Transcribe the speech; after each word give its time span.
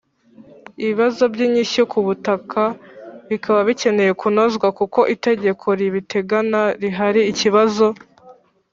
Ibibazo 0.81 1.23
by 1.33 1.39
inyishyu 1.45 1.81
ku 1.91 1.99
butaka 2.07 2.63
bikaba 3.29 3.59
bikeneye 3.69 4.11
kunozwa 4.21 4.67
kuko 4.79 4.99
itegeko 5.15 5.65
ribitegana 5.79 6.61
rihari 6.81 7.21
ikibazo 7.31 7.87